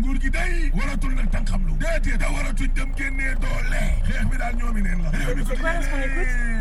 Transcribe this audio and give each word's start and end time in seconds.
nguur 0.00 0.16
gi 0.22 0.30
day 0.30 0.52
waratul 0.78 1.12
nag 1.18 1.28
tànqam 1.34 1.60
lu 1.66 1.72
déedéet 1.82 2.18
da 2.20 2.28
waratuñ 2.34 2.70
dem 2.76 2.90
génnee 2.98 3.34
doole. 3.42 3.82
Xeex 4.08 4.24
bi 4.30 4.36
daal 4.40 4.54
ñoomi 4.58 4.80
neen 4.82 4.98
la. 5.04 5.10
Réew 5.10 5.34
mi 5.36 5.44
ko 5.44 5.54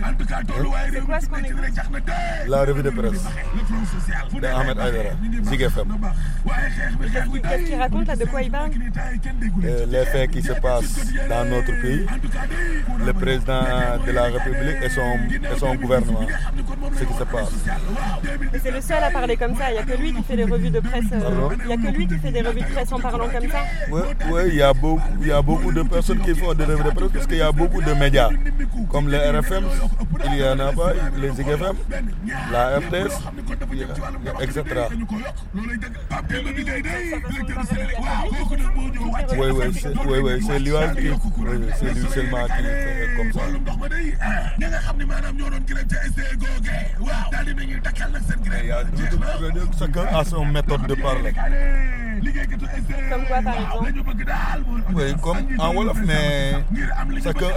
en 0.09 0.13
tout 0.17 0.25
cas 0.31 0.41
tolluwaay 0.47 0.89
réew 0.91 1.07
mi 1.07 1.19
fi 1.21 1.29
mu 1.31 1.39
nekk 1.41 1.59
nii 1.63 1.75
jax 1.77 1.89
na 1.93 1.99
de 1.99 2.49
La 2.51 2.59
revue 2.65 2.83
de 2.83 2.89
presse. 2.99 3.23
Le 3.55 3.63
front 3.69 3.85
social. 3.95 4.23
De 4.41 4.47
Ahmed 4.47 4.77
Aïdara 4.79 5.13
Zik 5.49 5.61
FM 5.61 5.89
waaye 6.45 6.69
xeex 6.75 6.91
bi 6.99 7.07
xeex 7.13 7.27
bi 7.33 7.41
Qu'est-ce 7.41 7.65
qu'il 7.69 7.79
raconte 7.81 8.07
là 8.07 8.15
De 8.15 8.25
quoi 8.25 8.41
il 8.41 8.51
parle? 8.51 8.71
Euh, 9.63 9.85
les 9.93 10.05
faits 10.05 10.31
qui 10.31 10.41
se 10.41 10.53
passent 10.53 11.13
dans 11.29 11.45
notre 11.49 11.73
pays 11.81 12.05
le 13.05 13.13
président 13.13 13.63
de 14.05 14.11
la 14.11 14.23
République 14.35 14.77
et 14.83 14.89
son, 14.89 15.11
et 15.53 15.59
son 15.59 15.75
gouvernement 15.75 16.27
ce 16.97 17.03
qui 17.03 17.13
se 17.13 17.23
passe 17.23 17.49
Et 18.53 18.59
c'est 18.59 18.71
le 18.71 18.81
seul 18.81 19.03
à 19.03 19.11
parler 19.11 19.37
comme 19.37 19.55
ça. 19.55 19.69
Il 19.69 19.73
n'y 19.73 19.79
a 19.79 19.83
que 19.83 20.01
lui 20.01 20.13
qui 20.13 20.23
fait 20.23 20.35
des 20.37 20.43
revues 20.45 20.69
de 20.69 20.79
presse. 20.79 21.05
euh, 21.13 21.19
Pardon 21.21 21.49
Il 21.61 21.67
n'y 21.67 21.73
a 21.73 21.77
que 21.91 21.97
lui 21.97 22.07
qui 22.07 22.17
fait 22.17 22.31
des 22.31 22.41
revues 22.41 22.61
de 22.61 22.65
presse 22.65 22.91
en 22.91 22.99
parlant 22.99 23.27
comme 23.27 23.49
ça. 23.49 23.59
Oui, 23.91 24.01
oui, 24.31 24.41
il 24.47 24.55
y 24.55 24.61
a 24.61 24.73
beaucoup, 24.73 25.01
il 25.21 25.27
y 25.27 25.31
a 25.31 25.41
beaucoup 25.41 25.71
de 25.71 25.83
personnes 25.83 26.19
qui 26.19 26.33
font 26.35 26.53
des 26.53 26.65
revues 26.65 26.83
de 26.83 26.89
presse 26.91 27.09
parce 27.13 27.27
qu'il 27.27 27.37
y 27.37 27.41
a 27.41 27.51
beaucoup 27.51 27.81
de 27.81 27.93
médias, 27.93 28.29
comme 28.91 29.09
les 29.09 29.17
RFM, 29.17 29.63
il 30.25 30.35
y 30.37 30.43
en 30.43 30.59
a 30.59 30.71
pas, 30.73 30.93
les 31.17 31.31
Zik 31.31 31.47
FM, 31.47 31.75
la 32.51 32.79
RTS, 32.79 33.13
il 33.71 33.77
y 33.79 33.83
a- 33.83 33.87
il 34.21 34.25
y 34.25 34.29
a- 34.29 34.43
etc. 34.43 34.63
Oui, 39.37 39.47
oui, 39.51 39.65
c'est 39.73 39.89
oui, 40.05 40.19
oui, 40.23 40.43
c'est 40.45 40.59
lui 40.59 40.71
qui, 40.71 41.09
oui, 41.39 41.67
c'est 41.79 41.93
lui 41.93 42.07
seulement 42.13 42.45
qui 42.45 42.63
fait 42.63 43.09
comme 43.17 43.31
ça. 43.33 43.41
Comme 53.09 53.25
Oui, 54.93 55.13
comme 55.21 55.37
en 55.57 55.93
mais 56.05 56.53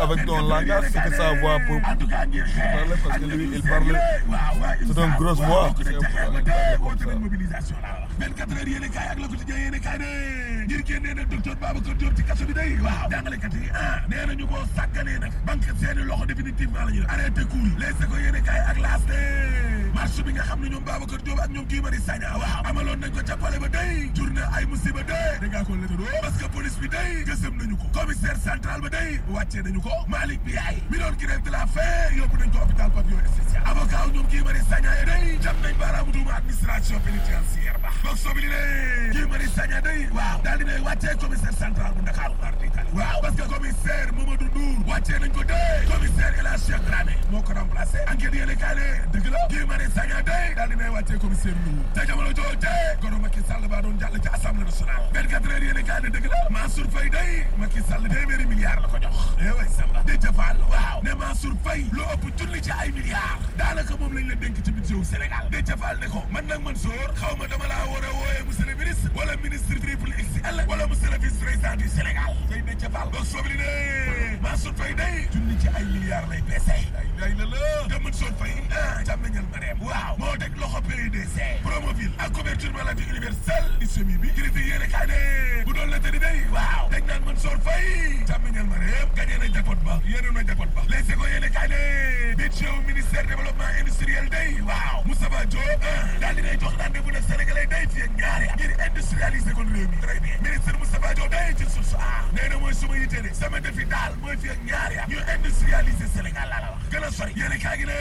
avec 0.02 0.26
ton 0.26 0.40
langage, 0.48 0.84
c'est 0.92 1.02
que 1.02 1.14
sa 1.16 1.34
voix 1.40 1.58
pour 1.66 1.80
parler 1.80 2.94
parce 3.04 3.18
que 3.18 3.24
lui, 3.24 3.50
il 3.54 3.62
parle, 3.62 3.98
c'est 4.80 5.02
une 5.02 5.10
grosse 5.18 5.38
voix. 5.40 5.70
ku 5.76 5.82
C'est 5.84 5.90
nekk 5.92 6.00
ca 6.02 6.08
xeex 6.08 6.30
ba 6.32 6.38
un- 6.38 6.42
tey 6.42 6.76
comme 6.76 6.86
woote 6.86 6.98
ça. 7.00 7.06
nañ 7.06 7.18
mobilisation 7.22 7.76
laa 7.82 7.96
wax 8.00 8.10
24 8.18 8.52
heures 8.56 8.68
yéene 8.68 8.88
kaay 8.94 9.06
ak 9.12 9.18
la 9.22 9.26
quotidien 9.28 9.56
yéene 9.62 9.80
kaay 9.80 9.98
ne 9.98 10.08
ngir 10.66 10.80
génnee 10.86 11.14
nag 11.14 11.28
docteur 11.28 11.56
Babacar 11.62 11.94
Diop 11.98 12.14
ci 12.16 12.22
kaso 12.24 12.44
bi 12.46 12.52
day 12.54 12.70
waaw 12.84 13.10
jàngalekat 13.10 13.54
yi 13.54 13.70
nee 14.10 14.26
nañu 14.26 14.46
boo 14.46 14.62
sàgganee 14.76 15.18
nag 15.18 15.32
banque 15.46 15.70
seeni 15.80 16.02
loxo 16.04 16.26
définitivement 16.26 16.84
la 16.86 16.92
ñu 16.92 17.02
arrêté 17.08 17.42
cours 17.50 17.66
yi 17.66 17.74
les 17.82 18.06
ko 18.06 18.16
yéene 18.16 18.40
kaay 18.46 18.60
ak 18.70 18.78
laas 18.84 19.02
de 19.10 19.11
marche 19.94 20.22
bi 20.22 20.32
nga 20.32 20.42
xam 20.42 20.60
ne 20.60 20.68
ñoom 20.68 20.84
Babacar 20.84 21.20
Diop 21.22 21.38
ak 21.40 21.50
ñoom 21.50 21.66
Guy 21.68 21.80
Marius 21.80 22.04
Sagna 22.04 22.36
waaw 22.38 22.62
amaloon 22.68 22.98
nañ 23.00 23.10
ko 23.14 23.20
ca 23.26 23.36
palais 23.36 23.58
ba 23.58 23.68
day 23.68 24.10
jur 24.14 24.30
na 24.32 24.42
ay 24.56 24.64
musiba 24.66 25.02
de 25.02 25.20
déggaa 25.40 25.64
ko 25.64 25.72
letado 25.74 26.04
parce 26.22 26.36
que 26.42 26.48
police 26.48 26.78
bi 26.80 26.88
day 26.88 27.24
gësëm 27.26 27.54
nañu 27.58 27.76
ko 27.76 27.86
commissaire 27.92 28.38
central 28.42 28.80
ba 28.80 28.88
day 28.88 29.20
wàccee 29.28 29.62
nañu 29.62 29.80
ko 29.80 29.90
Malick 30.08 30.42
Biaye 30.44 30.82
mi 30.90 30.98
doon 30.98 31.14
grève 31.18 31.42
de 31.42 31.50
la 31.50 31.66
faim 31.66 32.16
yóbbu 32.18 32.36
ko 32.36 33.02
day 35.06 35.38
jam 35.42 35.56
nañ 35.62 35.74
baaraamu 35.80 36.12
tuuma 36.12 36.34
administration 36.40 36.98
pénitentiaire 37.06 37.78
ba 37.82 37.90
boog 38.02 38.16
day 38.32 39.02
waaw 42.94 43.20
parce 43.22 43.34
que 43.36 43.42
commissaire 43.48 44.08
Mamadou 44.16 44.44
Ndour 44.52 44.86
wàccee 44.88 45.18
nañ 45.18 45.30
ko 45.32 45.42
dee. 45.44 45.86
Commissaire 45.90 46.34
El 46.38 46.46
Hadj 46.46 46.62
Cheikh 46.66 46.84
Dramé 46.86 47.14
moo 47.30 47.42
ko 47.42 47.52
remplacé. 47.54 47.98
Enquête 48.12 48.34
yéenekaay 48.34 48.74
ne 48.76 48.86
dëgg 49.12 49.26
la. 49.32 49.38
Guy 49.48 49.64
Marius 49.66 49.92
Sagna 49.94 50.22
day 50.22 50.54
daal 50.54 50.68
dinay 50.68 50.88
wàccee 50.90 51.18
commissaire 51.18 51.56
Ndour. 51.64 51.84
Te 51.94 52.06
jamono 52.06 52.28
jooje 52.36 52.72
goro 53.00 53.18
Macky 53.18 53.40
Sall 53.48 53.68
baa 53.68 53.80
doon 53.82 53.98
jàll 53.98 54.20
ci 54.20 54.28
assemblée 54.28 54.64
nationale. 54.64 55.08
24 55.14 55.50
heures 55.50 55.62
yéenekaay 55.64 56.00
ne 56.02 56.08
dëgg 56.10 56.26
la. 56.28 56.40
Mansour 56.50 56.86
Faye 56.92 57.10
day 57.10 57.46
Macky 57.58 57.80
Sall 57.88 58.02
la 58.02 58.88
ko 58.88 58.98
jox. 59.00 59.16
Eh 59.40 59.50
way 59.56 59.68
Samba. 59.76 60.02
Di 60.04 60.12
ne 62.52 62.60
ci 62.60 62.70
ay 62.70 62.90
milliards. 62.92 63.40
Daanaka 63.56 63.96
moom 63.96 64.12
lañ 64.12 64.28
la 64.28 66.08
ko 66.08 66.22
man 66.30 66.44
nag 66.46 66.60
Mansour 66.62 67.08
xaw 67.16 67.36
ma 67.38 67.46
dama 67.46 67.66
laa 67.68 67.86
war 67.88 68.04
a 68.04 68.10
wooyee 68.12 68.44
monsieur 68.46 68.66
wala 69.14 69.36
ministre 69.42 69.78
triple 69.80 70.12
XL 70.42 70.66
wala 70.68 70.86
monsieur 70.86 71.10
le 71.10 71.18
président 71.18 71.76
du 71.76 71.88
Sénégal 71.88 72.34
tey 72.48 72.62
di 72.66 72.74
jëfaal 72.80 73.08
boog 73.12 73.24
soob 73.24 73.46
li 73.46 73.56
ne. 73.56 74.38
Mansour 74.42 74.72
Faye 74.76 74.94
day 74.94 75.28
junni 75.32 75.56
ci 75.60 75.68
ay 75.68 75.84
milliards 75.84 76.26
lay 76.30 76.42
peese 76.48 76.70
ay 76.70 77.06
lay 77.20 77.34
la 77.38 77.44
la. 77.44 77.88
Te 77.88 78.02
Mansour 78.02 78.28
Faye 78.38 78.62
ah. 78.72 79.02
Jàmmeñal 79.06 79.44
ma 79.52 79.58
reem 79.62 79.78
waaw. 79.82 80.16
Moo 80.18 80.36
teg 80.38 80.56
loxo 80.58 80.80
PUDC 80.82 81.36
Promoville. 81.62 82.12
Ak 82.18 82.32
couverture 82.32 82.72
maladie 82.72 83.06
universelle. 83.10 83.70
Di 83.80 83.86
semi 83.86 84.16
bi. 84.18 84.28
Critique 84.34 84.66
yéene 84.66 84.88
kaay 84.90 85.06
ne. 85.06 85.64
Bu 85.64 85.72
doon 85.72 85.90
la 85.90 85.98
tëri 86.00 86.18
day 86.18 86.42
waaw. 86.52 86.90
Dañ 86.90 87.06
naan 87.06 87.22
Mansour 87.26 87.56
Faye 87.62 88.24
jàmmeñal 88.26 88.66
ma 88.66 88.76
reem 88.82 89.08
gagné 89.14 89.38
na 89.38 89.46
jackpot 89.54 89.78
ba. 89.86 90.00
Yéene 90.06 90.32
na 90.34 90.42
jackpot 90.46 90.70
ba. 90.74 90.82
Les 90.90 91.14
ko 91.14 91.26
yéene 91.26 91.50
kaay 91.50 91.68
ne. 91.68 92.34
Budget 92.36 92.68
wu 92.70 92.82
ministère 92.86 93.26
développement 93.26 93.70
industriel 93.78 94.28
day. 94.28 94.58
Waaw. 94.66 95.04
Moustapha 95.06 95.41
Diop 95.52 95.84
daal 96.20 96.34
dinay 96.34 96.56
jox 96.60 96.72
rendez-vous 96.80 97.10
nag 97.12 97.22
sénégalais 97.28 97.66
day 97.66 97.86
fii 97.92 98.02
ak 98.02 98.10
ñaari 98.18 98.46
at 98.48 98.56
ngir 98.56 98.72
industrialiser 98.86 99.52
kon 99.52 99.66
réew 99.74 99.88
mi 99.92 99.96
très 100.00 100.18
bien 100.20 100.36
ministre 100.42 100.72
Moustapha 100.78 101.14
Diop 101.14 101.30
day 101.30 101.54
ci 101.58 101.64
suuf 101.74 101.92
ah 101.98 102.24
nee 102.32 102.48
na 102.48 102.56
mooy 102.58 102.72
suma 102.74 102.96
yitte 102.96 103.20
de 103.22 103.34
sama 103.34 103.60
defi 103.60 103.84
daal 103.84 104.16
mooy 104.22 104.36
fii 104.36 104.50
ak 104.54 104.60
ñaari 104.68 104.96
at 104.98 105.08
ñu 105.08 105.18
industrialiser 105.36 106.08
Sénégal 106.14 106.48
laa 106.48 106.60
la 106.64 106.70
wax 106.72 106.88
gën 106.92 107.04
a 107.04 107.10
sori 107.18 107.32
yéene 107.36 107.58
kaay 107.58 107.78
gi 107.78 107.84
ne 107.86 107.98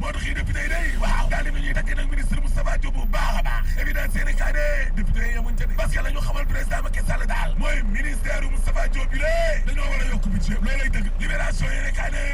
moo 0.00 0.12
tax 0.12 0.24
yi 0.26 0.34
député 0.34 0.60
yi 0.64 0.68
day 0.68 0.88
waaw 1.02 1.28
daal 1.30 1.44
dina 1.44 1.58
ñuy 1.60 1.74
takk 1.74 1.94
nag 1.96 2.08
ministre 2.10 2.40
Moustapha 2.40 2.78
Diop 2.78 2.94
bu 2.94 3.06
baax 3.12 3.36
a 3.38 3.42
baax 3.42 3.64
évidence 3.84 4.14
yéene 4.16 4.34
kaay 4.40 4.52
ne 4.52 4.66
député 4.96 5.20
yi 5.28 5.34
yemuñ 5.36 5.54
ca 5.58 5.66
de 5.66 5.74
parce 5.74 5.92
que 5.92 6.00
la 6.02 6.10
ñu 6.10 6.20
xamal 6.20 6.46
président 6.46 6.82
Macky 6.82 7.00
Sall 7.06 7.26
daal 7.26 7.54
mooy 7.58 7.82
ministère 7.92 8.42
Moustapha 8.50 8.88
Diop 8.88 9.10
bi 9.12 9.18
lée 9.18 9.60
dañoo 9.66 9.84
war 9.92 10.00
a 10.00 10.04
yokk 10.08 10.24
budget 10.32 10.56
loolay 10.62 10.88
dëgg 10.88 11.06
libération 11.20 11.66
yéene 11.68 11.92
kaay 11.92 12.10
ne 12.16 12.24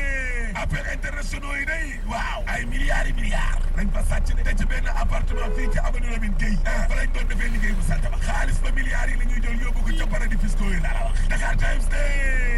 appel 0.62 0.87
internationaux 0.94 1.56
yi 1.56 1.64
day 1.66 2.00
waaw 2.06 2.44
ay 2.47 2.64
milliards 2.66 3.06
yi 3.08 3.12
milliards 3.14 3.58
nañ 3.76 3.88
fa 3.94 4.02
sàcc 4.10 4.34
de 4.37 4.42
te 4.42 4.59
ci 4.60 4.66
benn 4.66 4.87
appartement 5.03 5.50
fii 5.56 5.69
ci 5.72 5.78
avenue 5.78 6.10
Lamine 6.10 6.34
Gueye 6.38 6.59
ah 6.69 6.84
fa 6.88 6.94
lañ 6.98 7.09
doon 7.15 7.26
defee 7.32 7.48
liggéey 7.54 7.72
bu 7.78 7.82
salte 7.88 8.09
ba 8.12 8.19
xaalis 8.26 8.59
ba 8.65 8.71
milliards 8.76 9.10
yi 9.12 9.16
la 9.21 9.25
ñuy 9.31 9.41
jël 9.44 9.56
yóbbu 9.65 9.81
ko 9.87 9.91
ca 9.98 10.06
paradis 10.12 10.38
fiscaux 10.44 10.71
yi 10.75 10.81
laa 10.84 10.93
la 10.97 11.03
wax. 11.06 11.16
Dakar 11.32 11.56
Times 11.62 11.87
de 11.93 12.03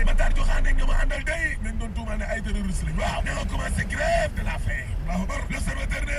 Matar 0.09 0.31
Joxaane 0.37 0.71
nga 0.75 0.85
ma 0.91 0.95
àndal 1.03 1.23
day 1.25 1.47
nañ 1.63 1.75
doon 1.79 1.93
tuumal 1.95 2.19
ne 2.19 2.25
ay 2.25 2.41
terroriste 2.43 2.85
lañ. 2.87 2.97
Waaw 2.99 3.23
ñoo 3.27 3.45
commencé 3.53 3.85
grève 3.95 4.33
de 4.37 4.43
la 4.43 4.59
faim. 4.67 4.87
Allahu 5.09 5.23
akbar. 5.23 5.41
L'observateur 5.51 6.03
ne 6.11 6.19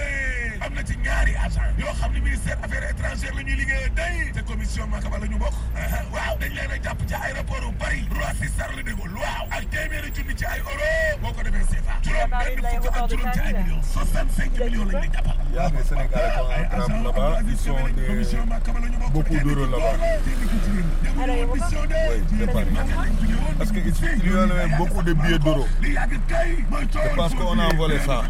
am 0.66 0.74
na 0.74 0.84
ci 0.84 0.96
ñaari 1.04 1.36
agent 1.36 1.78
yoo 1.80 1.94
xam 2.00 2.12
ne 2.14 2.20
ministère 2.22 2.58
affaires 2.64 2.90
étrangères 2.90 3.34
la 3.36 3.44
ñuy 3.44 3.56
liggéey 3.56 3.90
day 3.96 4.32
te 4.34 4.40
commission 4.42 4.88
Makaba 4.88 5.18
la 5.20 5.28
ñu 5.28 5.38
bokk. 5.38 5.54
Waaw 6.14 6.38
dañ 6.40 6.54
leen 6.56 6.72
a 6.72 6.78
jàpp 6.84 7.00
ci 7.08 7.14
aéroport 7.16 7.62
bu 7.62 7.74
Paris. 7.78 8.06
Roissy 8.14 8.48
Charles 8.58 8.84
de 8.84 8.92
Gaulle 8.94 9.14
waaw 9.16 9.46
ak 9.52 9.70
téeméeri 9.70 10.12
junni 10.16 10.36
ci 10.36 10.46
ay 10.46 10.60
euro. 10.60 10.88
Boo 11.22 11.34
ko 11.34 11.44
defee 11.44 11.66
CFA 11.72 11.96
juróom 12.04 12.30
benn 12.30 12.64
fukk 12.72 12.96
ak 12.96 13.10
juróom 13.10 13.32
ci 13.34 13.40
ay 13.40 13.54
millions. 13.54 13.84
65 13.94 14.60
millions 14.64 14.86
lañ 14.92 15.02
leen 15.02 15.12
jàppal 15.14 15.38
Il 15.54 15.56
y 15.56 15.60
a 15.60 15.70
des 15.70 15.84
Sénégalais 15.84 16.32
qui 16.34 16.40
ont 16.40 16.50
un 16.50 16.66
travail 16.66 17.04
là-bas, 17.04 17.40
ils 17.48 17.58
sont 17.58 17.76
des, 17.96 19.12
beaucoup 19.12 19.38
d'euros 19.38 19.66
là-bas. 19.70 19.98
Oui, 21.54 21.60
c'est 22.40 22.52
Paris. 22.52 22.66
Parce 23.60 23.72
qu'il 23.72 23.84
il 24.26 24.32
y 24.32 24.36
en 24.36 24.50
avait 24.50 24.76
beaucoup 24.78 25.04
de 25.04 25.14
billets 25.14 25.38
d'euros. 25.40 25.68
Je 25.82 27.16
pense 27.16 27.34
qu'on 27.36 27.60
a 27.60 27.66
envolé 27.66 28.00
ça. 28.00 28.24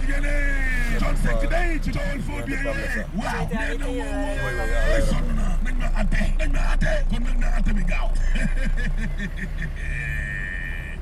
John 1.00 1.16
said 1.18 1.40
today, 1.42 1.80
to 1.84 1.92
John 1.92 2.22
for 2.22 2.42
being 2.46 2.64
Wow, 2.64 3.50
man, 3.52 3.78
no 3.80 3.88
one. 3.90 4.58
Listen, 4.94 5.25
make 5.63 5.78
me 5.78 5.86
ate, 5.98 6.38
make 6.38 6.51
me 6.51 6.60
ate, 6.60 7.10
go 7.10 7.19
make 7.19 7.40
me 7.40 7.48
ate 7.57 7.75
me 7.75 7.84
go. 7.84 8.12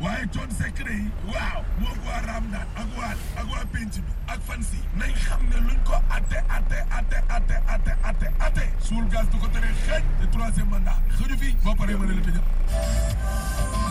waaye 0.02 0.26
coon 0.34 0.50
sekk 0.58 0.80
day 0.86 1.02
waaw 1.30 1.60
moo 1.80 1.92
ko 1.94 2.08
waa 2.10 2.22
ramdaan 2.26 2.66
ak 2.84 2.88
waal 2.98 3.20
ak 3.42 3.46
waa 3.54 3.66
penc 3.74 4.00
bi 4.02 4.12
ak 4.34 4.40
fan 4.48 4.64
si 4.70 4.80
nañ 4.98 5.14
xam 5.26 5.44
ne 5.52 5.60
luñ 5.68 5.78
ko 5.86 5.94
atte 6.18 6.40
atte 6.58 6.80
atte 7.00 7.20
atte 7.38 7.58
atte 7.76 7.94
atte 8.10 8.28
atte 8.48 8.66
suul 8.88 9.06
gaz 9.14 9.30
du 9.30 9.38
ko 9.38 9.48
tere 9.54 9.70
xeej 9.86 10.02
te 10.22 10.26
troisième 10.34 10.70
mandat 10.74 10.98
xëju 11.20 11.38
fii 11.44 11.54
boo 11.64 11.76
paree 11.78 11.96
ma 12.02 12.06
ne 12.10 12.18
la 12.18 12.24
tëjëp 12.26 13.91